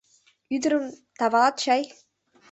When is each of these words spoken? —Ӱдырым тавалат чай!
—Ӱдырым 0.55 0.85
тавалат 1.19 1.55
чай! 1.63 1.83